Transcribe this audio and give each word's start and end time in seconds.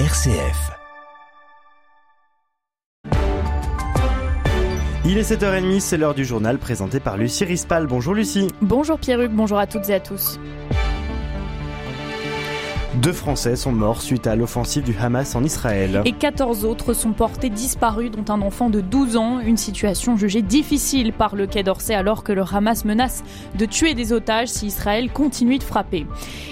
RCF. 0.00 0.72
Il 5.04 5.16
est 5.16 5.30
7h30, 5.30 5.78
c'est 5.78 5.96
l'heure 5.96 6.14
du 6.14 6.24
journal 6.24 6.58
présenté 6.58 6.98
par 6.98 7.16
Lucie 7.16 7.44
Rispal. 7.44 7.86
Bonjour 7.86 8.12
Lucie. 8.12 8.48
Bonjour 8.60 8.98
Pierruc, 8.98 9.30
bonjour 9.30 9.56
à 9.56 9.68
toutes 9.68 9.88
et 9.90 9.94
à 9.94 10.00
tous. 10.00 10.40
Deux 13.02 13.12
Français 13.12 13.56
sont 13.56 13.72
morts 13.72 14.00
suite 14.00 14.28
à 14.28 14.36
l'offensive 14.36 14.84
du 14.84 14.94
Hamas 14.96 15.34
en 15.34 15.42
Israël. 15.42 16.02
Et 16.04 16.12
14 16.12 16.64
autres 16.64 16.92
sont 16.92 17.12
portés 17.12 17.50
disparus, 17.50 18.12
dont 18.12 18.32
un 18.32 18.40
enfant 18.40 18.70
de 18.70 18.80
12 18.80 19.16
ans. 19.16 19.40
Une 19.40 19.56
situation 19.56 20.16
jugée 20.16 20.42
difficile 20.42 21.12
par 21.12 21.34
le 21.34 21.48
Quai 21.48 21.64
d'Orsay 21.64 21.94
alors 21.94 22.22
que 22.22 22.32
le 22.32 22.42
Hamas 22.42 22.84
menace 22.84 23.24
de 23.58 23.66
tuer 23.66 23.94
des 23.94 24.12
otages 24.12 24.46
si 24.46 24.66
Israël 24.66 25.10
continue 25.12 25.58
de 25.58 25.64
frapper. 25.64 26.06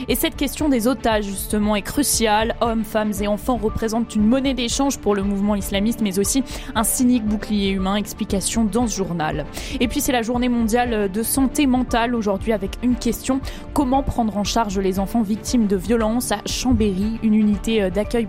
Et 0.08 0.16
cette 0.16 0.34
question 0.34 0.68
des 0.68 0.89
otages, 0.89 1.26
justement, 1.26 1.76
est 1.76 1.82
cruciale. 1.82 2.56
Hommes, 2.61 2.82
femmes 2.82 3.12
et 3.20 3.29
enfants 3.29 3.56
représentent 3.56 4.16
une 4.16 4.27
monnaie 4.27 4.54
d'échange 4.54 4.99
pour 4.99 5.14
le 5.14 5.22
mouvement 5.22 5.54
islamiste, 5.54 6.00
mais 6.00 6.18
aussi 6.18 6.43
un 6.74 6.82
cynique 6.82 7.24
bouclier 7.24 7.71
humain. 7.71 7.94
Explication 7.94 8.64
dans 8.64 8.88
ce 8.88 8.96
journal. 8.96 9.46
Et 9.79 9.86
puis 9.86 10.00
c'est 10.00 10.13
la 10.13 10.22
journée 10.22 10.49
mondiale 10.49 11.08
de 11.08 11.22
santé 11.22 11.68
mentale 11.68 12.16
aujourd'hui 12.16 12.52
avec 12.52 12.72
une 12.82 12.96
question. 12.96 13.40
Comment 13.74 14.02
prendre 14.02 14.36
en 14.36 14.44
charge 14.44 14.80
les 14.80 14.99
enfants 14.99 15.22
victimes 15.22 15.68
de 15.68 15.77
violences? 15.77 16.32
Chambéry. 16.46 17.18
Une 17.22 17.34
unité 17.34 17.82
euh, 17.82 17.90
d'accueil 17.90 18.28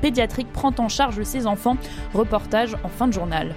pédiatrique 0.00 0.52
prend 0.52 0.72
en 0.78 0.88
charge 0.88 1.22
ses 1.22 1.46
enfants. 1.46 1.76
Reportage 2.12 2.76
en 2.84 2.88
fin 2.88 3.08
de 3.08 3.12
journal. 3.12 3.54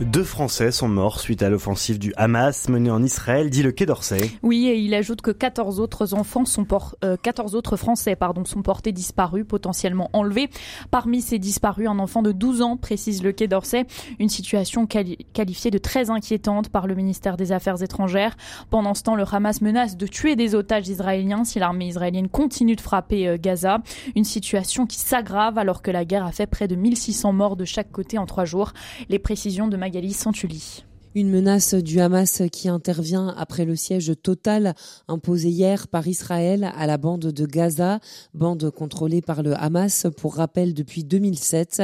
Deux 0.00 0.22
Français 0.22 0.70
sont 0.70 0.86
morts 0.86 1.18
suite 1.18 1.42
à 1.42 1.48
l'offensive 1.48 1.98
du 1.98 2.12
Hamas 2.16 2.68
menée 2.68 2.90
en 2.90 3.02
Israël, 3.02 3.50
dit 3.50 3.64
le 3.64 3.72
Quai 3.72 3.84
d'Orsay. 3.84 4.30
Oui, 4.44 4.68
et 4.68 4.78
il 4.78 4.94
ajoute 4.94 5.22
que 5.22 5.32
14 5.32 5.80
autres 5.80 6.14
enfants 6.14 6.44
sont 6.44 6.64
14 6.64 7.54
euh, 7.54 7.58
autres 7.58 7.76
Français 7.76 8.14
pardon, 8.14 8.44
sont 8.44 8.62
portés 8.62 8.92
disparus, 8.92 9.44
potentiellement 9.44 10.08
enlevés. 10.12 10.50
Parmi 10.92 11.20
ces 11.20 11.40
disparus, 11.40 11.88
un 11.88 11.98
enfant 11.98 12.22
de 12.22 12.30
12 12.30 12.62
ans, 12.62 12.76
précise 12.76 13.24
le 13.24 13.32
Quai 13.32 13.48
d'Orsay. 13.48 13.86
Une 14.20 14.28
situation 14.28 14.86
qualifiée 14.86 15.72
de 15.72 15.78
très 15.78 16.10
inquiétante 16.10 16.68
par 16.68 16.86
le 16.86 16.94
ministère 16.94 17.36
des 17.36 17.50
Affaires 17.50 17.82
étrangères. 17.82 18.36
Pendant 18.70 18.94
ce 18.94 19.02
temps, 19.02 19.16
le 19.16 19.24
Hamas 19.28 19.62
menace 19.62 19.96
de 19.96 20.06
tuer 20.06 20.36
des 20.36 20.54
otages 20.54 20.88
israéliens 20.88 21.42
si 21.42 21.58
l'armée 21.58 21.88
israélienne 21.88 22.28
continue 22.28 22.76
de 22.76 22.80
frapper 22.80 23.26
euh, 23.26 23.36
Gaza. 23.36 23.78
Une 24.14 24.24
situation 24.24 24.86
qui 24.86 25.00
s'aggrave 25.00 25.58
alors 25.58 25.82
que 25.82 25.90
la 25.90 26.04
guerre 26.04 26.24
a 26.24 26.30
fait 26.30 26.46
près 26.46 26.68
de 26.68 26.76
1600 26.76 27.32
morts 27.32 27.56
de 27.56 27.64
chaque 27.64 27.90
côté 27.90 28.16
en 28.16 28.26
trois 28.26 28.44
jours. 28.44 28.72
Les 29.08 29.18
précisions 29.18 29.66
de 29.66 29.76
Magali 29.88 30.12
Santuli. 30.12 30.87
Une 31.18 31.30
menace 31.30 31.74
du 31.74 31.98
Hamas 31.98 32.44
qui 32.52 32.68
intervient 32.68 33.34
après 33.36 33.64
le 33.64 33.74
siège 33.74 34.12
total 34.22 34.76
imposé 35.08 35.48
hier 35.48 35.88
par 35.88 36.06
Israël 36.06 36.70
à 36.76 36.86
la 36.86 36.96
bande 36.96 37.32
de 37.32 37.44
Gaza, 37.44 37.98
bande 38.34 38.70
contrôlée 38.70 39.20
par 39.20 39.42
le 39.42 39.60
Hamas 39.60 40.06
pour 40.16 40.36
rappel 40.36 40.74
depuis 40.74 41.02
2007. 41.02 41.82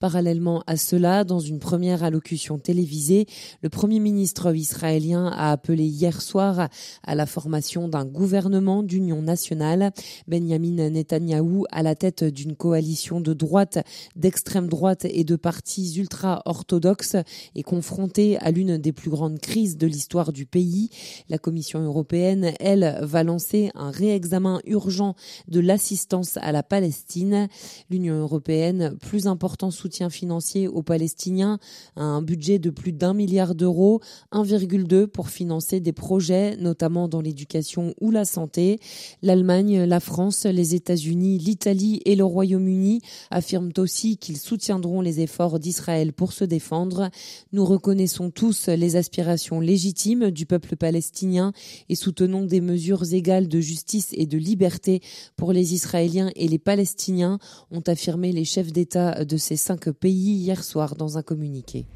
Parallèlement 0.00 0.62
à 0.66 0.76
cela, 0.76 1.24
dans 1.24 1.38
une 1.38 1.60
première 1.60 2.04
allocution 2.04 2.58
télévisée, 2.58 3.24
le 3.62 3.70
Premier 3.70 4.00
ministre 4.00 4.54
israélien 4.54 5.28
a 5.28 5.50
appelé 5.50 5.84
hier 5.84 6.20
soir 6.20 6.68
à 7.04 7.14
la 7.14 7.24
formation 7.24 7.88
d'un 7.88 8.04
gouvernement 8.04 8.82
d'union 8.82 9.22
nationale. 9.22 9.92
Benjamin 10.28 10.90
Netanyahou, 10.90 11.64
à 11.70 11.82
la 11.82 11.94
tête 11.94 12.22
d'une 12.22 12.54
coalition 12.54 13.22
de 13.22 13.32
droite, 13.32 13.78
d'extrême 14.14 14.68
droite 14.68 15.06
et 15.06 15.24
de 15.24 15.36
partis 15.36 15.94
ultra-orthodoxes, 15.96 17.16
est 17.54 17.62
confronté 17.62 18.36
à 18.40 18.50
l'une 18.50 18.73
des 18.78 18.92
plus 18.92 19.10
grandes 19.10 19.38
crises 19.38 19.76
de 19.76 19.86
l'histoire 19.86 20.32
du 20.32 20.46
pays. 20.46 20.90
La 21.28 21.38
Commission 21.38 21.80
européenne, 21.80 22.52
elle, 22.60 22.98
va 23.02 23.22
lancer 23.22 23.70
un 23.74 23.90
réexamen 23.90 24.60
urgent 24.66 25.14
de 25.48 25.60
l'assistance 25.60 26.36
à 26.38 26.52
la 26.52 26.62
Palestine. 26.62 27.48
L'Union 27.90 28.16
européenne, 28.16 28.96
plus 29.00 29.26
important 29.26 29.70
soutien 29.70 30.10
financier 30.10 30.68
aux 30.68 30.82
Palestiniens, 30.82 31.58
a 31.96 32.02
un 32.02 32.22
budget 32.22 32.58
de 32.58 32.70
plus 32.70 32.92
d'un 32.92 33.14
milliard 33.14 33.54
d'euros, 33.54 34.00
1,2 34.32 35.06
pour 35.06 35.28
financer 35.28 35.80
des 35.80 35.92
projets, 35.92 36.56
notamment 36.56 37.08
dans 37.08 37.20
l'éducation 37.20 37.94
ou 38.00 38.10
la 38.10 38.24
santé. 38.24 38.78
L'Allemagne, 39.22 39.84
la 39.84 40.00
France, 40.00 40.44
les 40.44 40.74
États-Unis, 40.74 41.38
l'Italie 41.38 42.00
et 42.04 42.16
le 42.16 42.24
Royaume-Uni 42.24 43.00
affirment 43.30 43.72
aussi 43.78 44.16
qu'ils 44.16 44.38
soutiendront 44.38 45.00
les 45.00 45.20
efforts 45.20 45.58
d'Israël 45.58 46.12
pour 46.12 46.32
se 46.32 46.44
défendre. 46.44 47.10
Nous 47.52 47.64
reconnaissons 47.64 48.30
tous 48.30 48.52
les 48.66 48.96
aspirations 48.96 49.60
légitimes 49.60 50.30
du 50.30 50.46
peuple 50.46 50.76
palestinien 50.76 51.52
et 51.88 51.94
soutenons 51.94 52.44
des 52.44 52.60
mesures 52.60 53.12
égales 53.12 53.48
de 53.48 53.60
justice 53.60 54.10
et 54.12 54.26
de 54.26 54.38
liberté 54.38 55.00
pour 55.36 55.52
les 55.52 55.74
Israéliens 55.74 56.30
et 56.36 56.48
les 56.48 56.58
Palestiniens, 56.58 57.38
ont 57.70 57.82
affirmé 57.86 58.32
les 58.32 58.44
chefs 58.44 58.72
d'État 58.72 59.24
de 59.24 59.36
ces 59.36 59.56
cinq 59.56 59.90
pays 59.90 60.34
hier 60.34 60.62
soir 60.62 60.96
dans 60.96 61.18
un 61.18 61.22
communiqué. 61.22 61.86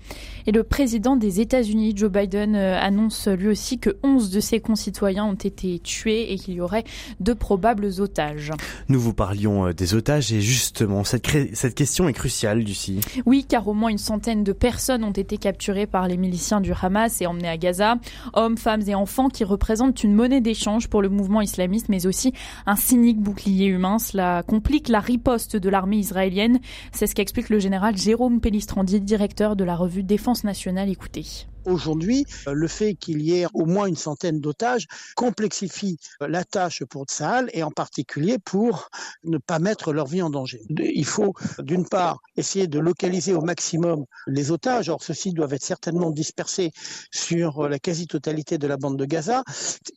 Et 0.46 0.52
le 0.52 0.64
président 0.64 1.16
des 1.16 1.40
États-Unis, 1.40 1.92
Joe 1.94 2.10
Biden, 2.10 2.54
euh, 2.54 2.78
annonce 2.78 3.28
lui 3.28 3.48
aussi 3.48 3.78
que 3.78 3.96
11 4.02 4.30
de 4.30 4.40
ses 4.40 4.60
concitoyens 4.60 5.24
ont 5.24 5.34
été 5.34 5.78
tués 5.78 6.32
et 6.32 6.36
qu'il 6.36 6.54
y 6.54 6.60
aurait 6.60 6.84
de 7.20 7.32
probables 7.32 7.90
otages. 8.00 8.52
Nous 8.88 9.00
vous 9.00 9.12
parlions 9.12 9.66
euh, 9.66 9.72
des 9.72 9.94
otages 9.94 10.32
et 10.32 10.40
justement, 10.40 11.04
cette, 11.04 11.26
cette 11.54 11.74
question 11.74 12.08
est 12.08 12.12
cruciale, 12.12 12.60
Lucie. 12.60 13.00
Oui, 13.26 13.44
car 13.46 13.68
au 13.68 13.74
moins 13.74 13.90
une 13.90 13.98
centaine 13.98 14.44
de 14.44 14.52
personnes 14.52 15.04
ont 15.04 15.12
été 15.12 15.36
capturées 15.36 15.86
par 15.86 16.08
les 16.08 16.16
miliciens 16.16 16.47
du 16.60 16.72
Hamas 16.72 17.20
et 17.20 17.26
emmenés 17.26 17.48
à 17.48 17.56
Gaza. 17.56 17.96
Hommes, 18.32 18.56
femmes 18.56 18.82
et 18.86 18.94
enfants 18.94 19.28
qui 19.28 19.44
représentent 19.44 20.02
une 20.02 20.14
monnaie 20.14 20.40
d'échange 20.40 20.88
pour 20.88 21.02
le 21.02 21.08
mouvement 21.08 21.40
islamiste, 21.40 21.88
mais 21.88 22.06
aussi 22.06 22.32
un 22.66 22.76
cynique 22.76 23.20
bouclier 23.20 23.66
humain. 23.66 23.98
Cela 23.98 24.42
complique 24.42 24.88
la 24.88 25.00
riposte 25.00 25.56
de 25.56 25.68
l'armée 25.68 25.98
israélienne. 25.98 26.60
C'est 26.92 27.06
ce 27.06 27.14
qu'explique 27.14 27.50
le 27.50 27.58
général 27.58 27.96
Jérôme 27.96 28.40
Pellistrandi, 28.40 29.00
directeur 29.00 29.56
de 29.56 29.64
la 29.64 29.76
revue 29.76 30.02
Défense 30.02 30.44
nationale. 30.44 30.88
Écoutez. 30.88 31.46
Aujourd'hui, 31.64 32.24
euh, 32.46 32.52
le 32.52 32.68
fait 32.68 32.94
qu'il 32.94 33.20
y 33.20 33.34
ait 33.34 33.46
au 33.52 33.66
moins 33.66 33.86
une 33.86 33.96
centaine 33.96 34.40
d'otages 34.40 34.86
complexifie 35.16 35.98
euh, 36.22 36.28
la 36.28 36.44
tâche 36.44 36.84
pour 36.84 37.04
Tsahal 37.04 37.50
et 37.52 37.62
en 37.62 37.70
particulier 37.70 38.38
pour 38.38 38.88
ne 39.24 39.38
pas 39.38 39.58
mettre 39.58 39.92
leur 39.92 40.06
vie 40.06 40.22
en 40.22 40.30
danger. 40.30 40.62
Il 40.78 41.04
faut 41.04 41.34
d'une 41.58 41.86
part 41.86 42.20
essayer 42.36 42.68
de 42.68 42.78
localiser 42.78 43.34
au 43.34 43.40
maximum 43.40 44.04
les 44.26 44.50
otages. 44.50 44.88
Or, 44.88 45.02
ceux-ci 45.02 45.32
doivent 45.32 45.52
être 45.52 45.64
certainement 45.64 46.10
dispersés 46.10 46.70
sur 47.10 47.64
euh, 47.64 47.68
la 47.68 47.78
quasi-totalité 47.78 48.56
de 48.56 48.66
la 48.66 48.76
bande 48.76 48.96
de 48.96 49.04
Gaza. 49.04 49.42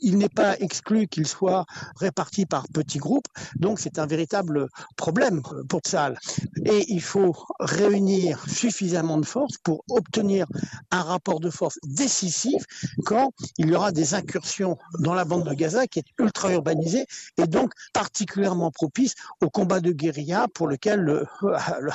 Il 0.02 0.18
n'est 0.18 0.30
pas 0.30 0.58
exclu 0.60 1.08
qu'ils 1.08 1.28
soient 1.28 1.66
répartis 1.96 2.46
par 2.46 2.68
petits 2.74 3.00
groupes. 3.00 3.28
Donc, 3.56 3.80
c'est 3.80 4.00
un 4.00 4.08
véritable 4.08 4.68
problème 4.98 5.42
pour 5.70 5.82
Tsahal. 5.82 6.18
Et 6.66 6.92
il 6.92 7.02
faut 7.02 7.36
réunir 7.60 8.44
suffisamment 8.50 9.20
de 9.20 9.26
forces 9.26 9.58
pour 9.64 9.84
obtenir 9.90 10.48
un 10.90 11.04
rapport 11.04 11.40
de 11.40 11.50
force 11.50 11.61
décisif 11.84 12.64
quand 13.06 13.32
il 13.58 13.70
y 13.70 13.76
aura 13.76 13.92
des 13.92 14.14
incursions 14.14 14.78
dans 15.00 15.14
la 15.14 15.26
bande 15.26 15.48
de 15.48 15.54
Gaza 15.54 15.88
qui 15.88 16.00
est 16.00 16.06
ultra 16.20 16.52
urbanisée 16.52 17.06
et 17.38 17.48
donc 17.48 17.72
particulièrement 17.94 18.72
propice 18.72 19.16
au 19.42 19.50
combat 19.50 19.80
de 19.80 19.92
guérilla 19.92 20.48
pour 20.54 20.68
lequel 20.68 21.02
le, 21.02 21.26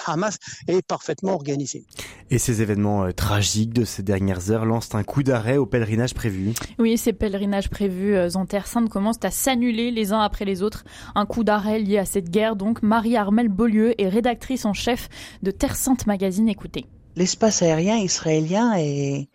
Hamas 0.07 0.39
est 0.69 0.83
parfaitement 0.83 1.35
organisé. 1.35 1.85
Et 2.31 2.39
ces 2.39 2.63
événements 2.63 3.05
euh, 3.05 3.13
tragiques 3.13 3.73
de 3.73 3.85
ces 3.85 4.03
dernières 4.03 4.51
heures 4.51 4.65
lancent 4.65 4.95
un 4.95 5.05
coup 5.05 5.23
d'arrêt 5.23 5.57
au 5.57 5.67
pèlerinage 5.67 6.15
prévu. 6.15 6.53
Oui, 6.79 6.99
ces 6.99 7.13
pèlerinages 7.13 7.71
prévus 7.71 8.15
euh, 8.15 8.29
en 8.35 8.47
Terre 8.47 8.67
Sainte 8.67 8.89
commencent 8.89 9.25
à 9.25 9.31
s'annuler 9.31 9.91
les 9.91 10.13
uns 10.13 10.21
après 10.21 10.45
les 10.45 10.63
autres. 10.63 10.85
Un 11.15 11.27
coup 11.27 11.45
d'arrêt 11.45 11.79
lié 11.79 11.99
à 11.99 12.05
cette 12.05 12.31
guerre 12.31 12.57
donc. 12.57 12.83
Marie-Armelle 12.83 13.49
Beaulieu 13.49 14.01
est 14.01 14.09
rédactrice 14.09 14.65
en 14.65 14.73
chef 14.73 15.09
de 15.43 15.51
Terre 15.51 15.77
Sainte 15.77 16.07
Magazine. 16.07 16.49
Écoutez 16.49 16.87
l'espace 17.17 17.63
aérien 17.63 17.97
israélien 17.97 18.75
est, 18.77 19.29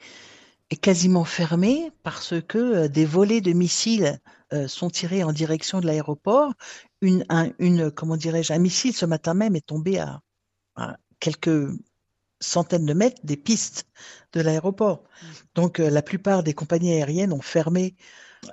quasiment 0.81 1.25
fermé 1.25 1.91
parce 2.01 2.33
que 2.47 2.57
euh, 2.57 2.87
des 2.87 3.05
volets 3.05 3.41
de 3.41 3.51
missiles 3.51 4.21
euh, 4.53 4.69
sont 4.69 4.89
tirés 4.89 5.23
en 5.23 5.33
direction 5.33 5.81
de 5.81 5.85
l'aéroport. 5.85 6.53
Une, 7.01 7.25
une, 7.59 7.91
comment 7.91 8.15
dirais-je, 8.15 8.53
un 8.53 8.59
missile 8.59 8.95
ce 8.95 9.05
matin 9.05 9.33
même 9.33 9.55
est 9.57 9.65
tombé 9.65 9.99
à, 9.99 10.21
quelques 11.19 11.67
centaines 12.39 12.85
de 12.85 12.93
mètres 12.93 13.19
des 13.23 13.35
pistes 13.35 13.85
de 14.31 14.41
l'aéroport. 14.41 15.03
Donc 15.55 15.79
euh, 15.79 15.89
la 15.89 16.01
plupart 16.01 16.41
des 16.41 16.53
compagnies 16.53 16.93
aériennes 16.93 17.33
ont 17.33 17.41
fermé 17.41 17.95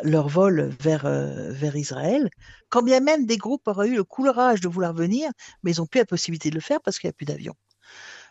leur 0.03 0.29
vol 0.29 0.75
vers, 0.81 1.09
vers 1.09 1.77
Israël, 1.77 2.29
quand 2.69 2.83
bien 2.83 3.01
même 3.01 3.25
des 3.25 3.39
groupes 3.39 3.67
auraient 3.69 3.89
eu 3.89 3.95
le 3.97 4.05
courage 4.05 4.61
de 4.61 4.69
vouloir 4.69 4.93
venir, 4.93 5.31
mais 5.63 5.73
ils 5.73 5.79
n'ont 5.79 5.87
plus 5.87 6.01
la 6.01 6.05
possibilité 6.05 6.51
de 6.51 6.57
le 6.57 6.61
faire 6.61 6.83
parce 6.83 6.99
qu'il 6.99 7.09
n'y 7.09 7.13
a 7.13 7.15
plus 7.15 7.25
d'avions. 7.25 7.55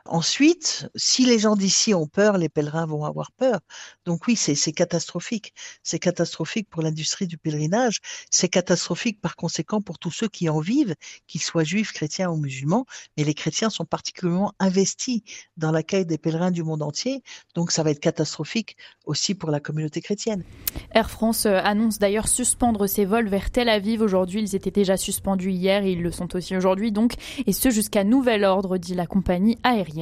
Ensuite, 0.10 0.88
si 0.96 1.26
les 1.26 1.40
gens 1.40 1.56
d'ici 1.56 1.94
ont 1.94 2.08
peur, 2.08 2.38
les 2.38 2.50
pèlerins 2.50 2.86
vont 2.86 3.04
avoir 3.04 3.32
peur. 3.32 3.60
Donc 4.06 4.28
oui, 4.28 4.36
c'est 4.36 4.72
catastrophique. 4.72 5.54
C'est 5.84 6.00
catastrophique 6.00 6.70
pour 6.70 6.82
l'industrie 6.82 7.28
du 7.28 7.38
pèlerinage. 7.38 8.00
C'est 8.30 8.50
catastrophique 8.50 9.20
par 9.22 9.36
conséquent 9.36 9.82
pour 9.82 10.00
tous 10.00 10.12
ceux 10.12 10.28
qui 10.28 10.50
en 10.50 10.60
vivent, 10.60 10.96
qu'ils 11.28 11.42
soient 11.42 11.64
juifs, 11.64 11.92
chrétiens 11.92 12.30
ou 12.30 12.38
musulmans. 12.38 12.86
Mais 13.18 13.24
les 13.24 13.34
chrétiens 13.34 13.70
sont 13.70 13.86
particulièrement 13.86 14.54
investis 14.60 15.22
dans 15.58 15.72
l'accueil 15.72 16.06
des 16.06 16.18
pèlerins 16.18 16.52
du 16.52 16.64
monde 16.64 16.82
entier. 16.82 17.22
Donc 17.54 17.72
ça 17.72 17.84
va 17.84 17.92
être 17.92 18.00
catastrophique 18.00 18.78
aussi 19.06 19.36
pour 19.36 19.52
la 19.52 19.60
communauté 19.60 20.02
chrétienne. 20.02 20.44
Air 20.92 21.10
France 21.10 21.46
euh, 21.46 21.60
annonce 21.64 22.00
d'ailleurs 22.00 22.28
suspendre 22.28 22.88
ses 22.88 23.06
vols 23.06 23.28
vers 23.28 23.52
Tel 23.52 23.70
Aviv 23.70 24.02
aujourd'hui. 24.02 24.42
Ils 24.42 24.56
étaient 24.56 24.72
déjà 24.72 24.98
suspendus 24.98 25.52
hier 25.52 25.84
et 25.84 25.92
ils 25.92 26.02
le 26.02 26.12
sont 26.12 26.36
aussi 26.36 26.56
aujourd'hui 26.56 26.92
donc, 26.92 27.14
et 27.46 27.54
ce 27.54 27.70
jusqu'à 27.70 28.04
nouvel 28.04 28.44
ordre, 28.44 28.78
dit 28.78 28.96
la 28.96 29.08
compagnie 29.08 29.58
aérienne. 29.64 29.97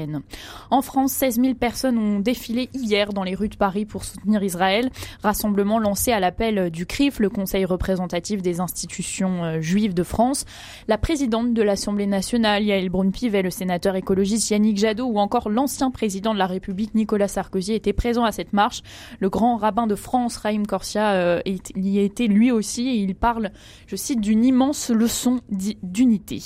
En 0.71 0.81
France, 0.81 1.13
16 1.13 1.42
000 1.42 1.53
personnes 1.56 1.97
ont 1.97 2.19
défilé 2.19 2.69
hier 2.74 3.13
dans 3.13 3.24
les 3.24 3.36
rues 3.36 3.50
de 3.50 3.56
Paris 3.56 3.86
pour 3.86 4.03
soutenir 4.03 4.44
Israël. 4.44 4.89
Rassemblement 5.24 5.80
lancé 5.80 6.12
à 6.12 6.19
l'appel 6.19 6.69
du 6.69 6.86
CRIF, 6.86 7.19
le 7.19 7.30
Conseil 7.30 7.65
représentatif 7.65 8.42
des 8.42 8.59
institutions 8.59 9.44
euh, 9.44 9.62
juives 9.62 9.94
de 9.94 10.03
France. 10.03 10.45
La 10.88 10.97
présidente 10.97 11.53
de 11.53 11.62
l'Assemblée 11.62 12.07
nationale, 12.07 12.63
Yael 12.63 12.89
Braun-Pivet, 12.89 13.42
le 13.42 13.50
sénateur 13.50 13.95
écologiste 13.95 14.50
Yannick 14.50 14.77
Jadot 14.77 15.06
ou 15.06 15.19
encore 15.19 15.50
l'ancien 15.50 15.92
président 15.92 16.33
de 16.33 16.39
la 16.39 16.48
République, 16.48 16.95
Nicolas 16.95 17.27
Sarkozy, 17.27 17.74
étaient 17.74 17.94
présents 17.94 18.24
à 18.24 18.31
cette 18.31 18.53
marche. 18.53 18.81
Le 19.19 19.30
grand 19.30 19.57
rabbin 19.57 19.88
de 19.88 19.95
France, 19.95 20.38
Raïm 20.38 20.65
Corsia, 20.65 21.13
euh, 21.13 21.41
y 21.75 22.00
était 22.00 22.27
lui 22.27 22.51
aussi 22.51 22.88
et 22.88 22.95
il 22.95 23.15
parle, 23.15 23.51
je 23.88 23.95
cite, 23.95 24.21
d'une 24.21 24.44
immense 24.44 24.89
leçon 24.89 25.39
d'unité. 25.50 26.41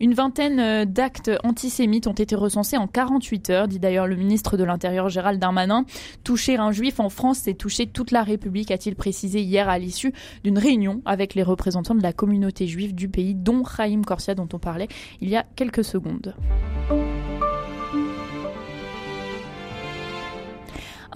Une 0.00 0.14
vingtaine 0.14 0.60
euh, 0.60 0.84
d'actes 0.84 1.30
antisémites 1.44 2.06
ont 2.06 2.12
été 2.12 2.34
recensés 2.34 2.73
en 2.76 2.86
48 2.86 3.50
heures, 3.50 3.68
dit 3.68 3.78
d'ailleurs 3.78 4.06
le 4.06 4.16
ministre 4.16 4.56
de 4.56 4.64
l'Intérieur 4.64 5.08
Gérald 5.08 5.40
Darmanin. 5.40 5.84
Toucher 6.22 6.56
un 6.56 6.72
juif 6.72 7.00
en 7.00 7.08
France, 7.08 7.40
c'est 7.42 7.54
toucher 7.54 7.86
toute 7.86 8.10
la 8.10 8.22
République, 8.22 8.70
a-t-il 8.70 8.96
précisé 8.96 9.40
hier 9.40 9.68
à 9.68 9.78
l'issue 9.78 10.12
d'une 10.42 10.58
réunion 10.58 11.02
avec 11.04 11.34
les 11.34 11.42
représentants 11.42 11.94
de 11.94 12.02
la 12.02 12.12
communauté 12.12 12.66
juive 12.66 12.94
du 12.94 13.08
pays, 13.08 13.34
dont 13.34 13.64
Chaim 13.64 14.02
Corsia, 14.06 14.34
dont 14.34 14.48
on 14.52 14.58
parlait 14.58 14.88
il 15.20 15.28
y 15.28 15.36
a 15.36 15.44
quelques 15.56 15.84
secondes. 15.84 16.34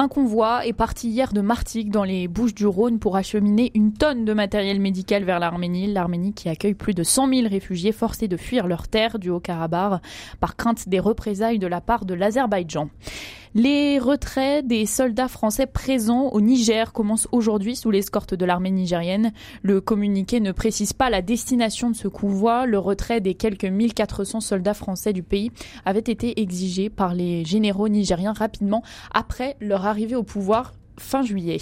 Un 0.00 0.06
convoi 0.06 0.64
est 0.64 0.72
parti 0.72 1.08
hier 1.08 1.32
de 1.32 1.40
Martigues 1.40 1.90
dans 1.90 2.04
les 2.04 2.28
Bouches 2.28 2.54
du 2.54 2.68
Rhône 2.68 3.00
pour 3.00 3.16
acheminer 3.16 3.72
une 3.74 3.92
tonne 3.92 4.24
de 4.24 4.32
matériel 4.32 4.78
médical 4.78 5.24
vers 5.24 5.40
l'Arménie. 5.40 5.92
L'Arménie 5.92 6.34
qui 6.34 6.48
accueille 6.48 6.74
plus 6.74 6.94
de 6.94 7.02
100 7.02 7.34
000 7.34 7.48
réfugiés 7.48 7.90
forcés 7.90 8.28
de 8.28 8.36
fuir 8.36 8.68
leur 8.68 8.86
terre 8.86 9.18
du 9.18 9.28
Haut-Karabakh 9.28 10.00
par 10.38 10.54
crainte 10.54 10.88
des 10.88 11.00
représailles 11.00 11.58
de 11.58 11.66
la 11.66 11.80
part 11.80 12.04
de 12.04 12.14
l'Azerbaïdjan. 12.14 12.90
Les 13.58 13.98
retraits 13.98 14.64
des 14.64 14.86
soldats 14.86 15.26
français 15.26 15.66
présents 15.66 16.28
au 16.28 16.40
Niger 16.40 16.92
commencent 16.92 17.26
aujourd'hui 17.32 17.74
sous 17.74 17.90
l'escorte 17.90 18.32
de 18.34 18.44
l'armée 18.44 18.70
nigérienne. 18.70 19.32
Le 19.62 19.80
communiqué 19.80 20.38
ne 20.38 20.52
précise 20.52 20.92
pas 20.92 21.10
la 21.10 21.22
destination 21.22 21.90
de 21.90 21.96
ce 21.96 22.06
convoi. 22.06 22.66
Le 22.66 22.78
retrait 22.78 23.20
des 23.20 23.34
quelques 23.34 23.64
1400 23.64 24.42
soldats 24.42 24.74
français 24.74 25.12
du 25.12 25.24
pays 25.24 25.50
avait 25.84 25.98
été 25.98 26.40
exigé 26.40 26.88
par 26.88 27.14
les 27.14 27.44
généraux 27.44 27.88
nigériens 27.88 28.32
rapidement 28.32 28.84
après 29.12 29.56
leur 29.58 29.86
arrivée 29.86 30.14
au 30.14 30.22
pouvoir 30.22 30.72
fin 30.98 31.22
juillet. 31.22 31.58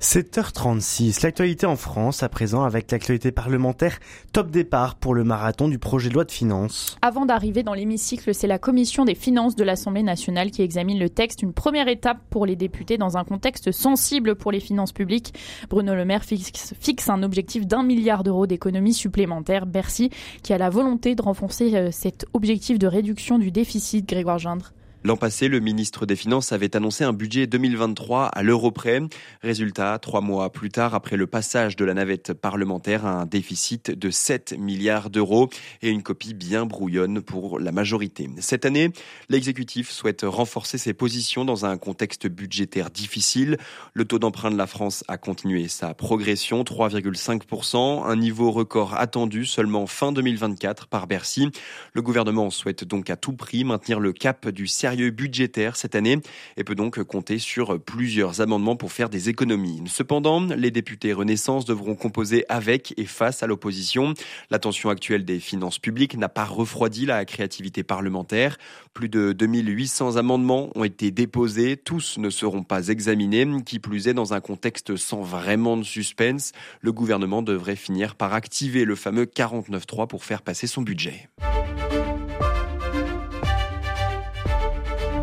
7h36, 0.00 1.22
l'actualité 1.22 1.66
en 1.66 1.76
France 1.76 2.22
à 2.22 2.28
présent 2.28 2.64
avec 2.64 2.90
l'actualité 2.90 3.32
parlementaire. 3.32 3.98
Top 4.32 4.50
départ 4.50 4.96
pour 4.96 5.14
le 5.14 5.24
marathon 5.24 5.68
du 5.68 5.78
projet 5.78 6.08
de 6.08 6.14
loi 6.14 6.24
de 6.24 6.32
finances. 6.32 6.96
Avant 7.02 7.26
d'arriver 7.26 7.62
dans 7.62 7.74
l'hémicycle, 7.74 8.34
c'est 8.34 8.46
la 8.46 8.58
commission 8.58 9.04
des 9.04 9.14
finances 9.14 9.56
de 9.56 9.64
l'Assemblée 9.64 10.02
nationale 10.02 10.50
qui 10.50 10.62
examine 10.62 10.98
le 10.98 11.10
texte, 11.10 11.42
une 11.42 11.52
première 11.52 11.88
étape 11.88 12.18
pour 12.30 12.46
les 12.46 12.56
députés 12.56 12.98
dans 12.98 13.16
un 13.16 13.24
contexte 13.24 13.72
sensible 13.72 14.34
pour 14.34 14.52
les 14.52 14.60
finances 14.60 14.92
publiques. 14.92 15.34
Bruno 15.70 15.94
Le 15.94 16.04
Maire 16.04 16.24
fixe, 16.24 16.74
fixe 16.80 17.08
un 17.08 17.22
objectif 17.22 17.66
d'un 17.66 17.82
milliard 17.82 18.24
d'euros 18.24 18.46
d'économies 18.46 18.94
supplémentaires. 18.94 19.66
Bercy 19.66 20.10
qui 20.42 20.52
a 20.52 20.58
la 20.58 20.70
volonté 20.70 21.14
de 21.14 21.22
renforcer 21.22 21.74
euh, 21.74 21.90
cet 21.90 22.26
objectif 22.32 22.78
de 22.78 22.86
réduction 22.86 23.38
du 23.38 23.50
déficit, 23.50 24.08
Grégoire 24.08 24.38
Gindre. 24.38 24.72
L'an 25.06 25.18
passé, 25.18 25.48
le 25.48 25.60
ministre 25.60 26.06
des 26.06 26.16
Finances 26.16 26.52
avait 26.52 26.74
annoncé 26.74 27.04
un 27.04 27.12
budget 27.12 27.46
2023 27.46 28.24
à 28.24 28.42
l'euro 28.42 28.70
près. 28.70 29.00
Résultat, 29.42 29.98
trois 29.98 30.22
mois 30.22 30.50
plus 30.50 30.70
tard, 30.70 30.94
après 30.94 31.18
le 31.18 31.26
passage 31.26 31.76
de 31.76 31.84
la 31.84 31.92
navette 31.92 32.32
parlementaire, 32.32 33.04
un 33.04 33.26
déficit 33.26 33.90
de 33.90 34.08
7 34.08 34.54
milliards 34.58 35.10
d'euros 35.10 35.50
et 35.82 35.90
une 35.90 36.02
copie 36.02 36.32
bien 36.32 36.64
brouillonne 36.64 37.20
pour 37.20 37.58
la 37.60 37.70
majorité. 37.70 38.30
Cette 38.38 38.64
année, 38.64 38.92
l'exécutif 39.28 39.90
souhaite 39.90 40.22
renforcer 40.24 40.78
ses 40.78 40.94
positions 40.94 41.44
dans 41.44 41.66
un 41.66 41.76
contexte 41.76 42.26
budgétaire 42.26 42.88
difficile. 42.88 43.58
Le 43.92 44.06
taux 44.06 44.18
d'emprunt 44.18 44.50
de 44.50 44.56
la 44.56 44.66
France 44.66 45.04
a 45.06 45.18
continué 45.18 45.68
sa 45.68 45.92
progression, 45.92 46.62
3,5%, 46.62 48.06
un 48.06 48.16
niveau 48.16 48.50
record 48.50 48.94
attendu 48.94 49.44
seulement 49.44 49.86
fin 49.86 50.12
2024 50.12 50.86
par 50.86 51.06
Bercy. 51.06 51.50
Le 51.92 52.00
gouvernement 52.00 52.48
souhaite 52.48 52.84
donc 52.84 53.10
à 53.10 53.16
tout 53.16 53.34
prix 53.34 53.64
maintenir 53.64 54.00
le 54.00 54.14
cap 54.14 54.48
du 54.48 54.66
sérieux 54.66 54.93
budgétaire 54.94 55.76
cette 55.76 55.94
année 55.94 56.18
et 56.56 56.64
peut 56.64 56.74
donc 56.74 57.02
compter 57.02 57.38
sur 57.38 57.80
plusieurs 57.80 58.40
amendements 58.40 58.76
pour 58.76 58.92
faire 58.92 59.08
des 59.08 59.28
économies. 59.28 59.82
Cependant, 59.86 60.40
les 60.40 60.70
députés 60.70 61.12
Renaissance 61.12 61.64
devront 61.64 61.94
composer 61.94 62.44
avec 62.48 62.94
et 62.96 63.06
face 63.06 63.42
à 63.42 63.46
l'opposition. 63.46 64.14
La 64.50 64.58
tension 64.58 64.90
actuelle 64.90 65.24
des 65.24 65.40
finances 65.40 65.78
publiques 65.78 66.16
n'a 66.16 66.28
pas 66.28 66.44
refroidi 66.44 67.06
la 67.06 67.24
créativité 67.24 67.82
parlementaire. 67.82 68.58
Plus 68.92 69.08
de 69.08 69.32
2800 69.32 70.16
amendements 70.16 70.70
ont 70.74 70.84
été 70.84 71.10
déposés. 71.10 71.76
Tous 71.76 72.18
ne 72.18 72.30
seront 72.30 72.62
pas 72.62 72.88
examinés. 72.88 73.46
Qui 73.64 73.78
plus 73.78 74.08
est, 74.08 74.14
dans 74.14 74.34
un 74.34 74.40
contexte 74.40 74.96
sans 74.96 75.22
vraiment 75.22 75.76
de 75.76 75.82
suspense, 75.82 76.52
le 76.80 76.92
gouvernement 76.92 77.42
devrait 77.42 77.76
finir 77.76 78.14
par 78.14 78.34
activer 78.34 78.84
le 78.84 78.94
fameux 78.94 79.24
49.3 79.24 80.06
pour 80.06 80.24
faire 80.24 80.42
passer 80.42 80.66
son 80.66 80.82
budget. 80.82 81.28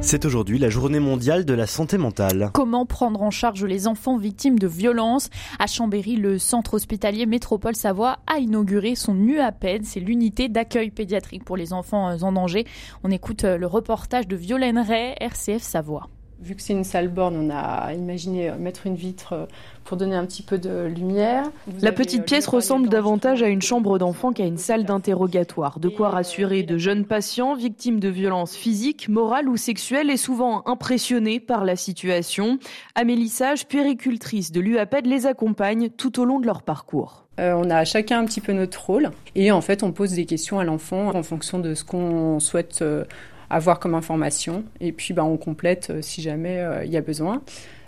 C'est 0.03 0.25
aujourd'hui 0.25 0.57
la 0.57 0.69
journée 0.69 0.99
mondiale 0.99 1.45
de 1.45 1.53
la 1.53 1.67
santé 1.67 1.99
mentale. 1.99 2.49
Comment 2.53 2.87
prendre 2.87 3.21
en 3.21 3.29
charge 3.29 3.63
les 3.63 3.85
enfants 3.85 4.17
victimes 4.17 4.57
de 4.57 4.67
violences? 4.67 5.29
À 5.59 5.67
Chambéry, 5.67 6.15
le 6.15 6.39
centre 6.39 6.73
hospitalier 6.73 7.27
Métropole 7.27 7.75
Savoie 7.75 8.17
a 8.25 8.39
inauguré 8.39 8.95
son 8.95 9.15
UAPED, 9.15 9.85
c'est 9.85 9.99
l'unité 9.99 10.49
d'accueil 10.49 10.89
pédiatrique 10.89 11.45
pour 11.45 11.55
les 11.55 11.71
enfants 11.71 12.17
en 12.19 12.31
danger. 12.31 12.65
On 13.03 13.11
écoute 13.11 13.43
le 13.43 13.67
reportage 13.67 14.27
de 14.27 14.35
Violaine 14.35 14.79
Ray, 14.79 15.13
RCF 15.19 15.61
Savoie. 15.61 16.09
Vu 16.41 16.55
que 16.55 16.61
c'est 16.61 16.73
une 16.73 16.83
salle 16.83 17.07
borne, 17.07 17.35
on 17.37 17.49
a 17.51 17.93
imaginé 17.93 18.51
mettre 18.57 18.87
une 18.87 18.95
vitre 18.95 19.47
pour 19.83 19.97
donner 19.97 20.15
un 20.15 20.25
petit 20.25 20.43
peu 20.43 20.57
de 20.57 20.85
lumière. 20.85 21.51
la 21.81 21.91
petite 21.91 22.21
euh, 22.21 22.25
pièce 22.25 22.47
ressemble 22.47 22.89
davantage 22.89 23.43
à 23.43 23.47
une 23.47 23.61
chambre 23.61 23.97
d'enfant 23.97 24.31
qu'à 24.31 24.45
une 24.45 24.57
salle 24.57 24.85
d'interrogatoire. 24.85 25.79
De 25.79 25.89
quoi 25.89 26.09
rassurer 26.09 26.63
de 26.63 26.77
jeunes 26.77 27.05
patients 27.05 27.55
victimes 27.55 27.99
de 27.99 28.09
violences 28.09 28.55
physiques, 28.55 29.09
morales 29.09 29.49
ou 29.49 29.57
sexuelles 29.57 30.09
et 30.09 30.17
souvent 30.17 30.63
impressionnés 30.65 31.39
par 31.39 31.65
la 31.65 31.75
situation. 31.75 32.57
Amélie 32.95 33.29
Sage, 33.29 33.67
puéricultrice 33.67 34.51
de 34.51 34.61
l'UAPED, 34.61 35.05
les 35.07 35.25
accompagne 35.25 35.89
tout 35.89 36.19
au 36.19 36.25
long 36.25 36.39
de 36.39 36.45
leur 36.45 36.63
parcours. 36.63 37.25
Euh, 37.39 37.53
on 37.55 37.69
a 37.69 37.85
chacun 37.85 38.19
un 38.19 38.25
petit 38.25 38.41
peu 38.41 38.51
notre 38.51 38.85
rôle 38.85 39.09
et 39.35 39.51
en 39.51 39.61
fait 39.61 39.83
on 39.83 39.93
pose 39.93 40.11
des 40.11 40.25
questions 40.25 40.59
à 40.59 40.65
l'enfant 40.65 41.15
en 41.15 41.23
fonction 41.23 41.59
de 41.59 41.73
ce 41.75 41.85
qu'on 41.85 42.41
souhaite 42.41 42.81
euh, 42.81 43.05
avoir 43.51 43.79
comme 43.79 43.95
information. 43.95 44.63
Et 44.79 44.91
puis, 44.91 45.13
bah, 45.13 45.23
on 45.23 45.37
complète 45.37 45.89
euh, 45.89 46.01
si 46.01 46.21
jamais 46.21 46.59
euh, 46.59 46.85
il 46.85 46.91
y 46.91 46.97
a 46.97 47.01
besoin. 47.01 47.41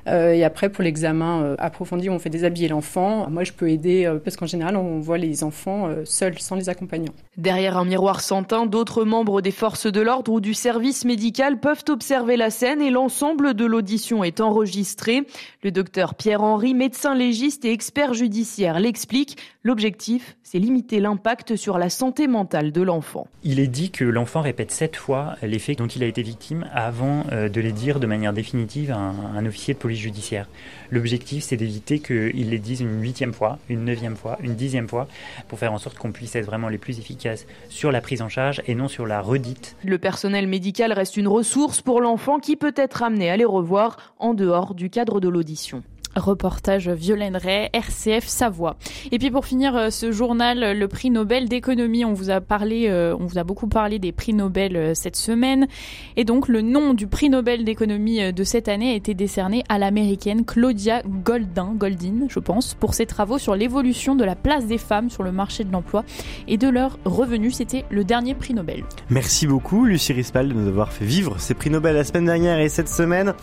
Euh, 0.05 0.33
et 0.33 0.43
après, 0.43 0.67
pour 0.67 0.83
l'examen 0.83 1.55
approfondi, 1.59 2.09
on 2.09 2.19
fait 2.19 2.29
déshabiller 2.29 2.67
l'enfant. 2.67 3.29
Moi, 3.29 3.45
je 3.45 3.53
peux 3.53 3.69
aider 3.69 4.11
parce 4.21 4.35
qu'en 4.35 4.45
général, 4.45 4.75
on 4.75 4.99
voit 4.99 5.17
les 5.17 5.45
enfants 5.45 5.87
seuls, 6.03 6.37
sans 6.39 6.57
les 6.57 6.67
accompagnants. 6.67 7.13
Derrière 7.37 7.77
un 7.77 7.85
miroir 7.85 8.19
sans 8.19 8.43
teint, 8.43 8.65
d'autres 8.65 9.05
membres 9.05 9.39
des 9.39 9.51
forces 9.51 9.87
de 9.89 10.01
l'ordre 10.01 10.33
ou 10.33 10.41
du 10.41 10.53
service 10.53 11.05
médical 11.05 11.57
peuvent 11.57 11.85
observer 11.87 12.35
la 12.35 12.49
scène 12.49 12.81
et 12.81 12.89
l'ensemble 12.91 13.53
de 13.53 13.63
l'audition 13.63 14.25
est 14.25 14.41
enregistré. 14.41 15.25
Le 15.63 15.71
docteur 15.71 16.15
Pierre-Henri, 16.15 16.73
médecin 16.73 17.15
légiste 17.15 17.63
et 17.63 17.71
expert 17.71 18.13
judiciaire, 18.13 18.81
l'explique. 18.81 19.37
L'objectif, 19.65 20.35
c'est 20.43 20.59
limiter 20.59 20.99
l'impact 20.99 21.55
sur 21.55 21.77
la 21.77 21.89
santé 21.89 22.27
mentale 22.27 22.73
de 22.73 22.81
l'enfant. 22.81 23.27
Il 23.45 23.61
est 23.61 23.67
dit 23.67 23.91
que 23.91 24.03
l'enfant 24.03 24.41
répète 24.41 24.71
sept 24.71 24.97
fois 24.97 25.37
les 25.41 25.57
faits 25.57 25.77
dont 25.77 25.87
il 25.87 26.03
a 26.03 26.05
été 26.05 26.21
victime 26.21 26.67
avant 26.73 27.23
de 27.31 27.61
les 27.61 27.71
dire 27.71 28.01
de 28.01 28.05
manière 28.05 28.33
définitive 28.33 28.91
à 28.91 28.97
un, 28.97 29.37
un 29.37 29.45
officier 29.45 29.73
de 29.73 29.79
police 29.79 29.99
judiciaire. 29.99 30.49
L'objectif, 30.91 31.45
c'est 31.45 31.55
d'éviter 31.55 31.99
qu'ils 31.99 32.49
les 32.49 32.59
disent 32.59 32.81
une 32.81 33.01
huitième 33.01 33.31
fois, 33.31 33.57
une 33.69 33.85
neuvième 33.85 34.17
fois, 34.17 34.37
une 34.41 34.55
dixième 34.55 34.89
fois, 34.89 35.07
pour 35.47 35.59
faire 35.59 35.71
en 35.71 35.77
sorte 35.77 35.97
qu'on 35.97 36.11
puisse 36.11 36.35
être 36.35 36.45
vraiment 36.45 36.67
les 36.67 36.77
plus 36.77 36.99
efficaces 36.99 37.45
sur 37.69 37.89
la 37.89 38.01
prise 38.01 38.21
en 38.21 38.27
charge 38.27 38.61
et 38.67 38.75
non 38.75 38.89
sur 38.89 39.05
la 39.05 39.21
redite. 39.21 39.77
Le 39.85 39.97
personnel 39.97 40.45
médical 40.45 40.91
reste 40.91 41.15
une 41.15 41.29
ressource 41.29 41.81
pour 41.81 42.01
l'enfant 42.01 42.39
qui 42.39 42.57
peut 42.57 42.73
être 42.75 43.01
amené 43.01 43.29
à 43.29 43.37
les 43.37 43.45
revoir 43.45 44.13
en 44.19 44.33
dehors 44.33 44.73
du 44.75 44.89
cadre 44.89 45.21
de 45.21 45.29
l'audition. 45.29 45.83
Reportage 46.15 46.89
Violaine 46.89 47.37
Ray, 47.37 47.69
RCF 47.73 48.27
Savoie. 48.27 48.75
Et 49.11 49.19
puis 49.19 49.31
pour 49.31 49.45
finir 49.45 49.75
euh, 49.75 49.89
ce 49.89 50.11
journal, 50.11 50.77
le 50.77 50.87
prix 50.87 51.09
Nobel 51.09 51.49
d'économie, 51.49 52.05
on 52.05 52.13
vous 52.13 52.29
a 52.29 52.41
parlé, 52.41 52.87
euh, 52.89 53.15
on 53.19 53.25
vous 53.25 53.37
a 53.37 53.43
beaucoup 53.43 53.67
parlé 53.67 53.99
des 53.99 54.11
prix 54.11 54.33
Nobel 54.33 54.75
euh, 54.75 54.93
cette 54.93 55.15
semaine. 55.15 55.67
Et 56.15 56.23
donc 56.23 56.47
le 56.47 56.61
nom 56.61 56.93
du 56.93 57.07
prix 57.07 57.29
Nobel 57.29 57.63
d'économie 57.63 58.31
de 58.33 58.43
cette 58.43 58.67
année 58.67 58.91
a 58.91 58.95
été 58.95 59.13
décerné 59.13 59.63
à 59.69 59.77
l'américaine 59.77 60.45
Claudia 60.45 61.01
Goldin, 61.03 61.73
Goldin, 61.75 62.27
je 62.29 62.39
pense, 62.39 62.73
pour 62.73 62.93
ses 62.93 63.05
travaux 63.05 63.37
sur 63.37 63.55
l'évolution 63.55 64.15
de 64.15 64.23
la 64.23 64.35
place 64.35 64.65
des 64.65 64.77
femmes 64.77 65.09
sur 65.09 65.23
le 65.23 65.31
marché 65.31 65.63
de 65.63 65.71
l'emploi 65.71 66.03
et 66.47 66.57
de 66.57 66.67
leurs 66.67 66.99
revenus. 67.05 67.55
C'était 67.55 67.85
le 67.89 68.03
dernier 68.03 68.35
prix 68.35 68.53
Nobel. 68.53 68.83
Merci 69.09 69.47
beaucoup 69.47 69.85
Lucie 69.85 70.13
Rispal 70.13 70.49
de 70.49 70.53
nous 70.53 70.67
avoir 70.67 70.91
fait 70.91 71.05
vivre 71.05 71.39
ces 71.39 71.53
prix 71.53 71.69
Nobel 71.69 71.95
la 71.95 72.03
semaine 72.03 72.25
dernière 72.25 72.59
et 72.59 72.69
cette 72.69 72.89
semaine. 72.89 73.33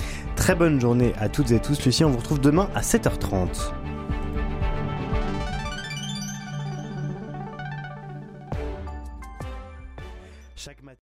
Très 0.40 0.54
bonne 0.54 0.80
journée 0.80 1.12
à 1.20 1.28
toutes 1.28 1.50
et 1.50 1.60
tous. 1.60 1.84
Lucie, 1.84 2.02
on 2.02 2.08
vous 2.08 2.16
retrouve 2.16 2.40
demain 2.40 2.70
à 2.74 2.80
7h30. 2.80 3.74